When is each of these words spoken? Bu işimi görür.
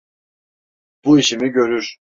Bu 1.05 1.19
işimi 1.19 1.49
görür. 1.51 1.97